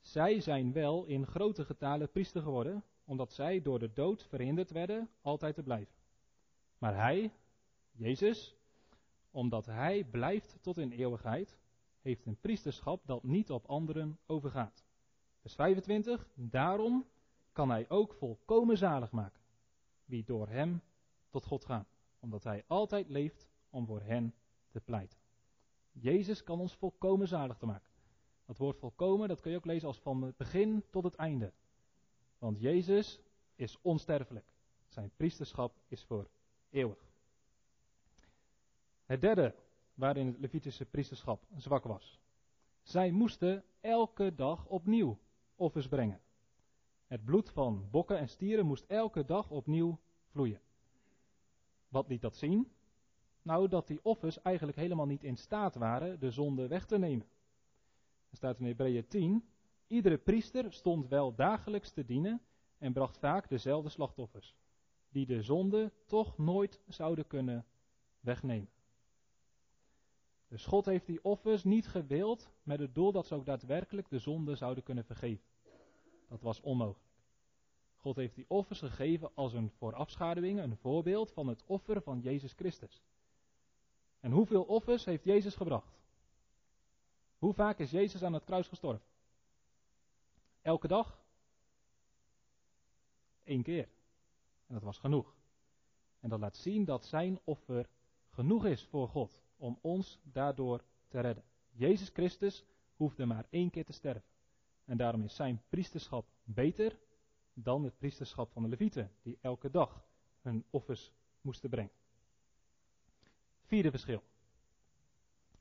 [0.00, 5.10] Zij zijn wel in grote getalen priester geworden, omdat zij door de dood verhinderd werden
[5.20, 5.94] altijd te blijven.
[6.78, 7.32] Maar hij,
[7.90, 8.56] Jezus,
[9.30, 11.58] omdat hij blijft tot in eeuwigheid,
[12.00, 14.84] heeft een priesterschap dat niet op anderen overgaat.
[15.40, 17.06] Vers 25, daarom
[17.52, 19.40] kan hij ook volkomen zalig maken,
[20.04, 20.82] wie door hem
[21.30, 21.86] tot God gaan,
[22.24, 24.34] omdat hij altijd leeft om voor hen
[24.70, 25.18] te pleiten.
[25.92, 27.90] Jezus kan ons volkomen zalig te maken.
[28.44, 31.52] Dat woord volkomen, dat kun je ook lezen als van het begin tot het einde.
[32.38, 33.20] Want Jezus
[33.54, 34.46] is onsterfelijk.
[34.88, 36.28] Zijn priesterschap is voor
[36.70, 36.98] eeuwig.
[39.04, 39.54] Het derde
[39.94, 42.20] waarin het Levitische priesterschap zwak was.
[42.82, 45.18] Zij moesten elke dag opnieuw
[45.56, 46.20] offers brengen.
[47.06, 49.98] Het bloed van bokken en stieren moest elke dag opnieuw
[50.30, 50.60] vloeien.
[51.94, 52.72] Wat liet dat zien?
[53.42, 57.26] Nou, dat die offers eigenlijk helemaal niet in staat waren de zonde weg te nemen.
[58.30, 59.44] Er staat in Hebreeën 10,
[59.86, 62.42] iedere priester stond wel dagelijks te dienen
[62.78, 64.54] en bracht vaak dezelfde slachtoffers,
[65.08, 67.66] die de zonde toch nooit zouden kunnen
[68.20, 68.70] wegnemen.
[70.48, 74.18] Dus God heeft die offers niet gewild met het doel dat ze ook daadwerkelijk de
[74.18, 75.44] zonde zouden kunnen vergeven.
[76.28, 77.13] Dat was onmogelijk.
[78.04, 82.52] God heeft die offers gegeven als een voorafschaduwing, een voorbeeld van het offer van Jezus
[82.52, 83.02] Christus.
[84.20, 85.98] En hoeveel offers heeft Jezus gebracht?
[87.38, 89.06] Hoe vaak is Jezus aan het kruis gestorven?
[90.62, 91.22] Elke dag?
[93.44, 93.88] Eén keer.
[94.66, 95.34] En dat was genoeg.
[96.20, 97.88] En dat laat zien dat zijn offer
[98.30, 101.44] genoeg is voor God om ons daardoor te redden.
[101.70, 102.64] Jezus Christus
[102.96, 104.28] hoefde maar één keer te sterven.
[104.84, 106.98] En daarom is zijn priesterschap beter
[107.54, 110.04] dan het priesterschap van de Levieten, die elke dag
[110.40, 111.92] hun offers moesten brengen.
[113.62, 114.22] Vierde verschil.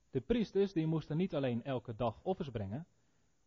[0.10, 2.88] De priesters die moesten niet alleen elke dag offers brengen.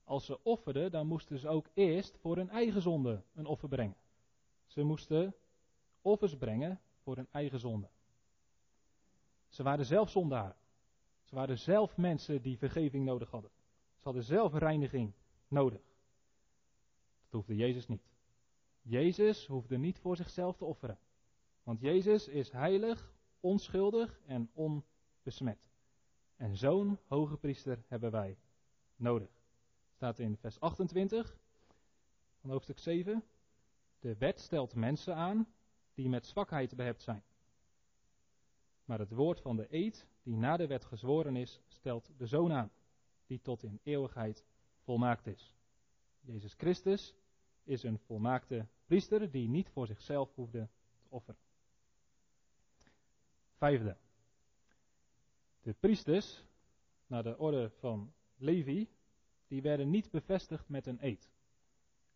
[0.05, 3.97] Als ze offerden, dan moesten ze ook eerst voor hun eigen zonde een offer brengen.
[4.67, 5.35] Ze moesten
[6.03, 7.89] offers brengen voor hun eigen zonde.
[9.49, 10.57] Ze waren zelf zondaren.
[11.23, 13.51] Ze waren zelf mensen die vergeving nodig hadden.
[13.97, 15.13] Ze hadden zelf reiniging
[15.49, 15.81] nodig.
[17.23, 18.16] Dat hoefde Jezus niet.
[18.89, 20.99] Jezus hoefde niet voor zichzelf te offeren.
[21.63, 25.71] Want Jezus is heilig, onschuldig en onbesmet.
[26.37, 28.39] En zo'n hoge priester hebben wij
[28.97, 29.43] nodig.
[29.95, 31.37] Staat in vers 28
[32.41, 33.25] van hoofdstuk 7.
[34.01, 35.47] De wet stelt mensen aan
[35.95, 37.23] die met zwakheid behept zijn.
[38.85, 42.53] Maar het woord van de eed, die na de wet gezworen is, stelt de zoon
[42.53, 42.71] aan,
[43.27, 44.45] die tot in eeuwigheid
[44.79, 45.55] volmaakt is.
[46.21, 47.15] Jezus Christus
[47.65, 50.69] is een volmaakte priester die niet voor zichzelf hoefde
[51.01, 51.41] te offeren.
[53.55, 53.97] Vijfde.
[55.61, 56.45] De priesters,
[57.07, 58.89] naar de orde van Levi,
[59.49, 61.31] die werden niet bevestigd met een eed.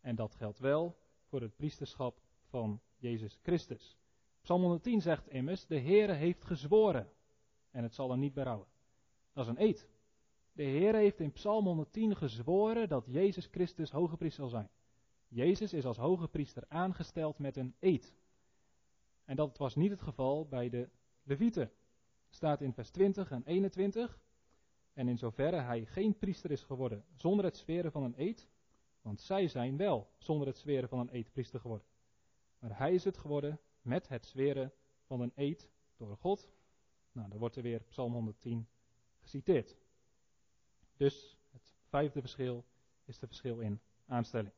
[0.01, 3.97] En dat geldt wel voor het priesterschap van Jezus Christus.
[4.41, 7.11] Psalm 110 zegt immers, de Heere heeft gezworen
[7.71, 8.67] en het zal hem niet berouwen.
[9.33, 9.89] Dat is een eed.
[10.53, 14.69] De Heer heeft in Psalm 110 gezworen dat Jezus Christus hoge priester zal zijn.
[15.33, 18.13] Jezus is als hoge priester aangesteld met een eed.
[19.25, 20.89] En dat was niet het geval bij de
[21.23, 21.71] Levieten.
[22.29, 24.19] Staat in vers 20 en 21.
[24.93, 28.47] En in zoverre hij geen priester is geworden zonder het zweren van een eed,
[29.01, 31.87] want zij zijn wel zonder het zweren van een eed priester geworden.
[32.59, 36.49] Maar hij is het geworden met het zweren van een eed door God.
[37.11, 38.67] Nou, dan wordt er weer Psalm 110
[39.19, 39.77] geciteerd.
[40.97, 42.65] Dus het vijfde verschil
[43.05, 44.53] is het verschil in aanstelling.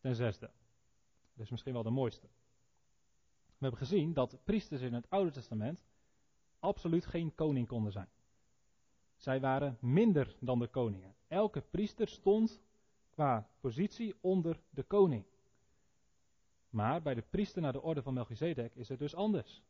[0.00, 0.50] Ten zesde,
[1.36, 2.26] is misschien wel de mooiste.
[3.46, 5.84] We hebben gezien dat priesters in het Oude Testament
[6.58, 8.08] absoluut geen koning konden zijn.
[9.16, 11.14] Zij waren minder dan de koningen.
[11.28, 12.60] Elke priester stond
[13.10, 15.24] qua positie onder de koning.
[16.70, 19.62] Maar bij de priester naar de orde van Melchizedek is het dus anders.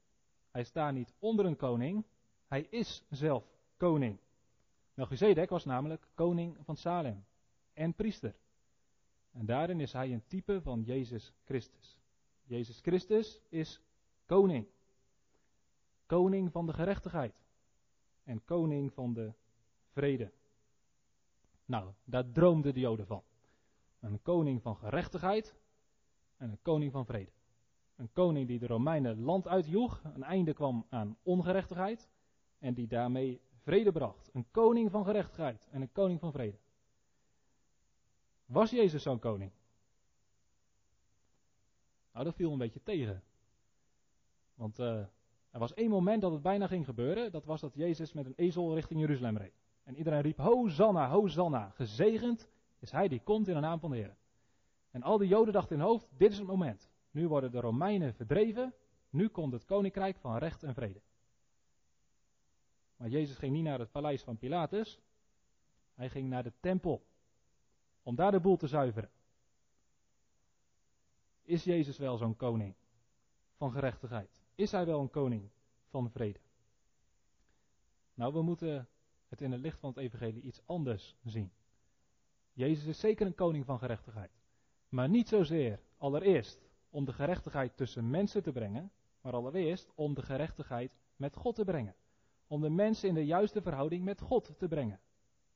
[0.51, 2.05] Hij staat niet onder een koning,
[2.47, 3.45] hij is zelf
[3.77, 4.19] koning.
[4.95, 7.25] Melchizedek was namelijk koning van Salem
[7.73, 8.35] en priester.
[9.33, 11.99] En daarin is hij een type van Jezus Christus.
[12.43, 13.83] Jezus Christus is
[14.27, 14.67] koning.
[16.07, 17.45] Koning van de gerechtigheid.
[18.25, 19.33] En koning van de
[19.91, 20.33] vrede.
[21.65, 23.23] Nou, daar droomden de Joden van.
[24.01, 25.57] Een koning van gerechtigheid
[26.37, 27.31] en een koning van vrede.
[27.97, 32.09] Een koning die de Romeinen land uitjoeg, een einde kwam aan ongerechtigheid
[32.59, 34.31] en die daarmee vrede bracht.
[34.33, 36.59] Een koning van gerechtigheid en een koning van vrede.
[38.51, 39.51] Was Jezus zo'n koning?
[42.13, 43.23] Nou, dat viel een beetje tegen.
[44.55, 44.99] Want uh,
[45.51, 47.33] er was één moment dat het bijna ging gebeuren.
[47.33, 49.53] Dat was dat Jezus met een ezel richting Jeruzalem reed.
[49.85, 53.97] En iedereen riep, Hosanna, Hosanna, gezegend is hij die komt in de naam van de
[53.97, 54.17] Heer.
[54.91, 56.91] En al die Joden dachten in hoofd, dit is het moment.
[57.11, 58.75] Nu worden de Romeinen verdreven,
[59.11, 61.01] nu komt het koninkrijk van recht en vrede.
[62.97, 65.01] Maar Jezus ging niet naar het paleis van Pilatus,
[65.95, 67.09] hij ging naar de tempel.
[68.03, 69.11] Om daar de boel te zuiveren.
[71.43, 72.75] Is Jezus wel zo'n koning
[73.57, 74.43] van gerechtigheid?
[74.55, 75.51] Is hij wel een koning
[75.89, 76.41] van vrede?
[78.15, 78.89] Nou, we moeten
[79.29, 81.53] het in het licht van het evangelie iets anders zien.
[82.53, 84.31] Jezus is zeker een koning van gerechtigheid.
[84.89, 90.23] Maar niet zozeer allereerst om de gerechtigheid tussen mensen te brengen, maar allereerst om de
[90.23, 91.95] gerechtigheid met God te brengen.
[92.47, 95.01] Om de mensen in de juiste verhouding met God te brengen.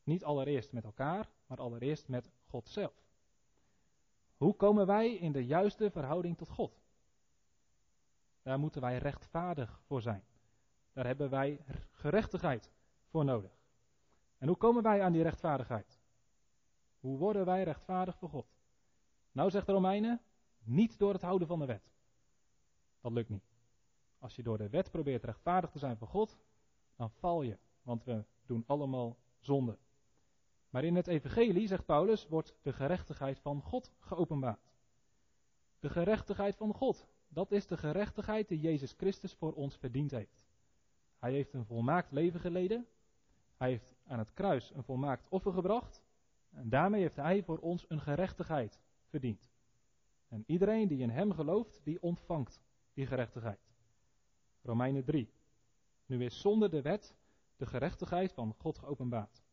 [0.05, 3.05] Niet allereerst met elkaar, maar allereerst met God zelf.
[4.37, 6.83] Hoe komen wij in de juiste verhouding tot God?
[8.43, 10.25] Daar moeten wij rechtvaardig voor zijn.
[10.93, 12.71] Daar hebben wij gerechtigheid
[13.09, 13.59] voor nodig.
[14.39, 15.99] En hoe komen wij aan die rechtvaardigheid?
[17.01, 18.47] Hoe worden wij rechtvaardig voor God?
[19.33, 20.21] Nou zegt de Romeinen,
[20.63, 21.93] niet door het houden van de wet.
[23.01, 23.53] Dat lukt niet.
[24.19, 26.39] Als je door de wet probeert rechtvaardig te zijn voor God,
[26.97, 29.79] dan val je, want we doen allemaal zonde.
[30.75, 34.73] Maar in het evangelie, zegt Paulus, wordt de gerechtigheid van God geopenbaard.
[35.81, 40.47] De gerechtigheid van God, dat is de gerechtigheid die Jezus Christus voor ons verdiend heeft.
[41.19, 42.87] Hij heeft een volmaakt leven geleden.
[43.57, 46.03] Hij heeft aan het kruis een volmaakt offer gebracht.
[46.51, 49.51] En daarmee heeft hij voor ons een gerechtigheid verdiend.
[50.29, 52.61] En iedereen die in hem gelooft, die ontvangt
[52.95, 53.71] die gerechtigheid.
[54.63, 55.31] Romeinen 3.
[56.07, 57.17] Nu is zonder de wet
[57.57, 59.44] de gerechtigheid van God geopenbaard.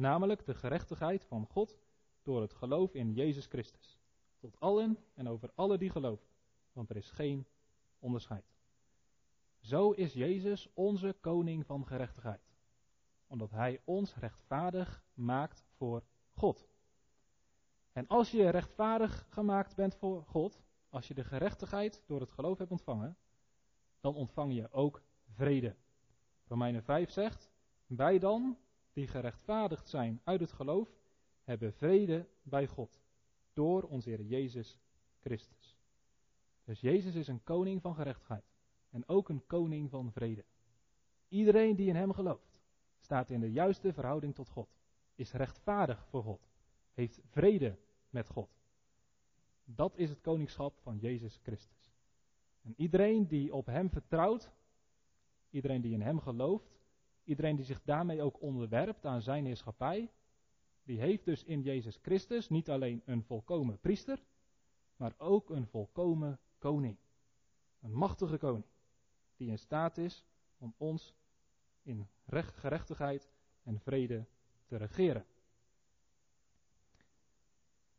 [0.00, 1.78] Namelijk de gerechtigheid van God
[2.22, 3.98] door het geloof in Jezus Christus.
[4.38, 6.26] Tot allen en over alle die geloven.
[6.72, 7.46] Want er is geen
[7.98, 8.44] onderscheid.
[9.58, 12.52] Zo is Jezus onze koning van gerechtigheid.
[13.26, 16.68] Omdat hij ons rechtvaardig maakt voor God.
[17.92, 22.58] En als je rechtvaardig gemaakt bent voor God, als je de gerechtigheid door het geloof
[22.58, 23.16] hebt ontvangen,
[24.00, 25.76] dan ontvang je ook vrede.
[26.44, 27.50] Romeinen 5 zegt,
[27.86, 28.58] wij dan,
[28.92, 30.88] die gerechtvaardigd zijn uit het geloof,
[31.44, 33.00] hebben vrede bij God,
[33.52, 34.78] door onze Heer Jezus
[35.20, 35.78] Christus.
[36.64, 38.44] Dus Jezus is een koning van gerechtigheid
[38.90, 40.44] en ook een koning van vrede.
[41.28, 42.60] Iedereen die in hem gelooft,
[43.00, 44.68] staat in de juiste verhouding tot God,
[45.14, 46.48] is rechtvaardig voor God,
[46.92, 47.78] heeft vrede
[48.10, 48.50] met God.
[49.64, 51.92] Dat is het koningschap van Jezus Christus.
[52.62, 54.52] En iedereen die op hem vertrouwt,
[55.50, 56.79] iedereen die in hem gelooft,
[57.30, 60.12] iedereen die zich daarmee ook onderwerpt aan zijn heerschappij,
[60.82, 64.22] die heeft dus in Jezus Christus niet alleen een volkomen priester,
[64.96, 66.96] maar ook een volkomen koning.
[67.80, 68.64] Een machtige koning
[69.36, 70.24] die in staat is
[70.58, 71.14] om ons
[71.82, 73.28] in recht, gerechtigheid
[73.62, 74.26] en vrede
[74.66, 75.26] te regeren.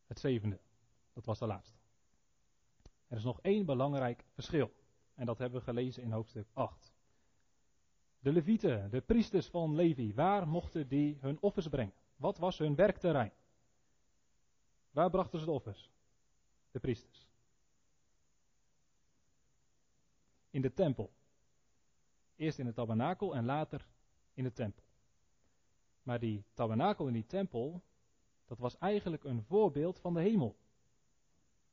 [0.06, 0.60] Het zevende,
[1.12, 1.78] dat was de laatste.
[3.08, 4.72] Er is nog één belangrijk verschil.
[5.14, 6.91] En dat hebben we gelezen in hoofdstuk 8.
[8.22, 11.94] De levieten, de priesters van Levi, waar mochten die hun offers brengen?
[12.16, 13.32] Wat was hun werkterrein?
[14.90, 15.90] Waar brachten ze de offers?
[16.70, 17.28] De priesters.
[20.50, 21.12] In de tempel.
[22.36, 23.86] Eerst in de tabernakel en later
[24.34, 24.82] in de tempel.
[26.02, 27.82] Maar die tabernakel en die tempel,
[28.46, 30.56] dat was eigenlijk een voorbeeld van de hemel.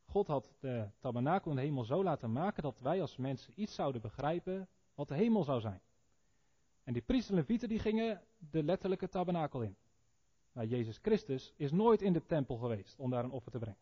[0.06, 3.76] God had de tabernakel en de hemel zo laten maken dat wij als mensen iets
[3.76, 5.82] zouden begrijpen wat de hemel zou zijn.
[6.84, 9.76] En die priesters en die gingen de letterlijke tabernakel in.
[10.52, 13.80] Maar Jezus Christus is nooit in de tempel geweest om daar een offer te brengen.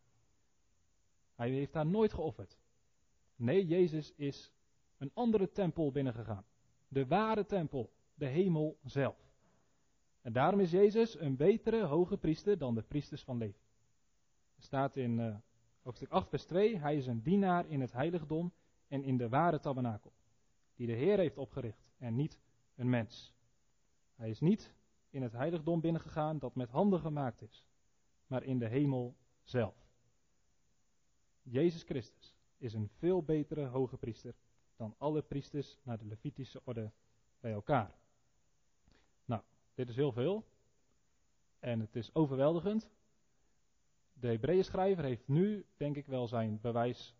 [1.36, 2.58] Hij heeft daar nooit geofferd.
[3.36, 4.52] Nee, Jezus is
[4.98, 6.46] een andere tempel binnengegaan.
[6.88, 9.28] De ware tempel, de hemel zelf.
[10.22, 13.60] En daarom is Jezus een betere hoge priester dan de priesters van Levi.
[14.56, 15.36] Er staat in uh,
[15.82, 18.54] hoofdstuk 8, vers 2: Hij is een dienaar in het heiligdom
[18.88, 20.14] en in de ware tabernakel,
[20.76, 22.40] die de Heer heeft opgericht en niet
[22.78, 23.34] een mens.
[24.16, 24.74] Hij is niet
[25.10, 27.66] in het heiligdom binnengegaan dat met handen gemaakt is,
[28.28, 29.76] maar in de hemel zelf.
[31.42, 34.36] Jezus Christus is een veel betere hoge priester
[34.76, 36.92] dan alle priesters naar de Levitische orde
[37.40, 37.96] bij elkaar.
[39.26, 39.42] Nou,
[39.74, 40.46] dit is heel veel.
[41.60, 42.90] En het is overweldigend.
[44.14, 47.16] De Hebreeën schrijver heeft nu, denk ik wel, zijn bewijs,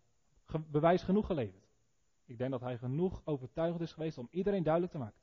[0.66, 1.68] bewijs genoeg geleverd.
[2.24, 5.20] Ik denk dat hij genoeg overtuigend is geweest om iedereen duidelijk te maken.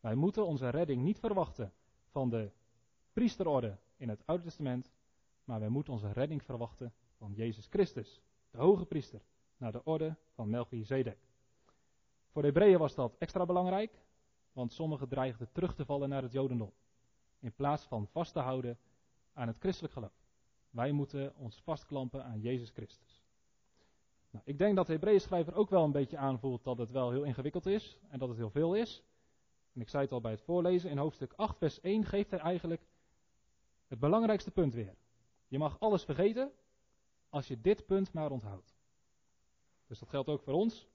[0.00, 1.72] Wij moeten onze redding niet verwachten
[2.10, 2.50] van de
[3.12, 4.92] priesterorde in het Oude Testament,
[5.44, 9.20] maar wij moeten onze redding verwachten van Jezus Christus, de hoge priester,
[9.56, 11.18] naar de orde van Melchizedek.
[12.30, 14.02] Voor de Hebreeën was dat extra belangrijk,
[14.52, 16.72] want sommigen dreigden terug te vallen naar het Jodendom,
[17.38, 18.78] in plaats van vast te houden
[19.32, 20.26] aan het christelijk geloof.
[20.70, 23.24] Wij moeten ons vastklampen aan Jezus Christus.
[24.30, 27.10] Nou, ik denk dat de Hebreeën schrijver ook wel een beetje aanvoelt dat het wel
[27.10, 29.02] heel ingewikkeld is en dat het heel veel is.
[29.78, 32.38] En ik zei het al bij het voorlezen, in hoofdstuk 8, vers 1 geeft hij
[32.38, 32.86] eigenlijk
[33.86, 34.96] het belangrijkste punt weer.
[35.48, 36.52] Je mag alles vergeten
[37.28, 38.76] als je dit punt maar onthoudt.
[39.86, 40.88] Dus dat geldt ook voor ons.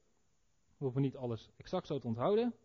[0.78, 2.56] We hoeven niet alles exact zo te onthouden.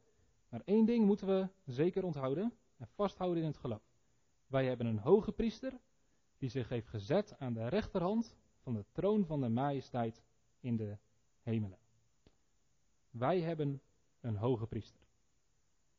[0.48, 3.82] Maar één ding moeten we zeker onthouden en vasthouden in het geloof.
[4.46, 5.72] Wij hebben een hoge priester
[6.38, 10.22] die zich heeft gezet aan de rechterhand van de troon van de majesteit
[10.60, 10.98] in de
[11.42, 11.78] hemelen.
[13.10, 13.82] Wij hebben
[14.20, 15.07] een hoge priester.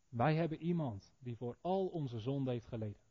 [0.09, 3.01] Wij hebben iemand die voor al onze zonden heeft geleden.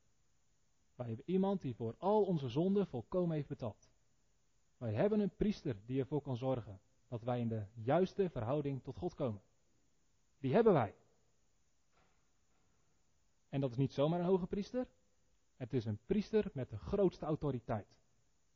[0.94, 3.90] Wij hebben iemand die voor al onze zonden volkomen heeft betaald.
[4.76, 8.96] Wij hebben een priester die ervoor kan zorgen dat wij in de juiste verhouding tot
[8.96, 9.42] God komen.
[10.38, 10.94] Die hebben wij.
[13.48, 14.88] En dat is niet zomaar een hoge priester.
[15.56, 17.96] Het is een priester met de grootste autoriteit.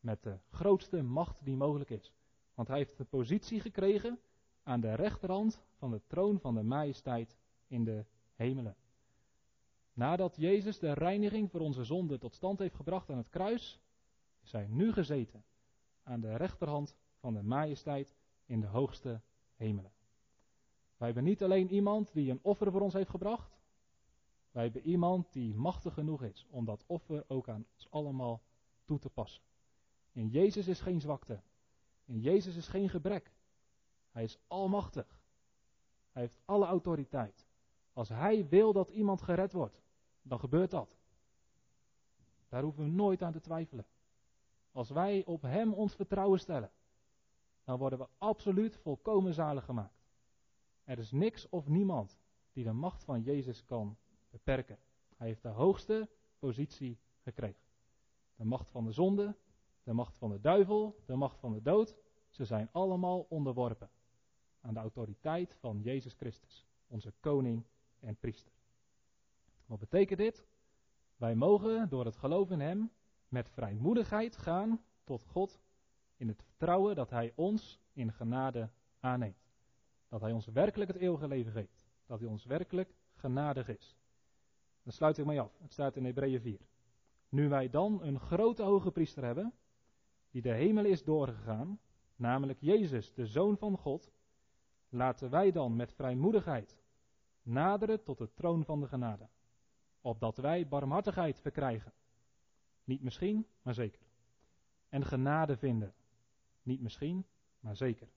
[0.01, 2.13] Met de grootste macht die mogelijk is.
[2.55, 4.21] Want hij heeft de positie gekregen
[4.63, 7.37] aan de rechterhand van de troon van de majesteit
[7.67, 8.05] in de
[8.43, 8.77] hemelen.
[9.93, 13.81] Nadat Jezus de reiniging voor onze zonde tot stand heeft gebracht aan het kruis,
[14.43, 15.45] is hij nu gezeten
[16.03, 18.15] aan de rechterhand van de majesteit
[18.47, 19.21] in de hoogste
[19.55, 19.93] hemelen.
[20.97, 23.63] Wij hebben niet alleen iemand die een offer voor ons heeft gebracht,
[24.53, 28.43] wij hebben iemand die machtig genoeg is om dat offer ook aan ons allemaal
[28.85, 29.43] toe te passen.
[30.13, 31.43] In Jezus is geen zwakte.
[32.05, 33.33] In Jezus is geen gebrek.
[34.11, 35.21] Hij is almachtig.
[36.11, 37.47] Hij heeft alle autoriteit.
[37.93, 39.83] Als hij wil dat iemand gered wordt,
[40.23, 40.97] dan gebeurt dat.
[42.49, 43.87] Daar hoeven we nooit aan te twijfelen.
[44.73, 46.71] Als wij op hem ons vertrouwen stellen,
[47.65, 50.03] dan worden we absoluut volkomen zalig gemaakt.
[50.85, 52.19] Er is niks of niemand
[52.53, 53.97] die de macht van Jezus kan
[54.31, 54.79] beperken.
[55.17, 57.63] Hij heeft de hoogste positie gekregen.
[58.35, 59.37] De macht van de zonde,
[59.83, 61.97] de macht van de duivel, de macht van de dood,
[62.29, 63.91] ze zijn allemaal onderworpen
[64.61, 67.65] aan de autoriteit van Jezus Christus, onze koning
[68.03, 68.53] en priester.
[69.67, 70.45] Wat betekent dit?
[71.17, 72.91] Wij mogen door het geloof in Hem
[73.29, 75.61] met vrijmoedigheid gaan tot God
[76.17, 79.51] in het vertrouwen dat Hij ons in genade aanneemt.
[80.09, 81.87] Dat Hij ons werkelijk het eeuwige leven geeft.
[82.07, 83.97] Dat Hij ons werkelijk genadig is.
[84.83, 85.59] Dan sluit ik mee af.
[85.63, 86.61] Het staat in Hebreeën 4.
[87.29, 89.53] Nu wij dan een grote hoge priester hebben,
[90.31, 91.81] die de hemel is doorgegaan,
[92.17, 94.13] namelijk Jezus, de Zoon van God,
[94.89, 96.82] laten wij dan met vrijmoedigheid
[97.43, 99.29] naderen tot de troon van de genade,
[100.01, 101.93] opdat wij barmhartigheid verkrijgen.
[102.85, 104.03] Niet misschien, maar zeker.
[104.89, 105.95] En genade vinden.
[106.63, 107.27] Niet misschien,
[107.61, 108.09] maar zeker.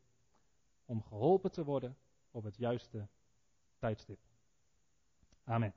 [0.85, 1.97] Om geholpen te worden
[2.31, 3.07] op het juiste
[3.77, 4.19] tijdstip.
[5.43, 5.73] Amen.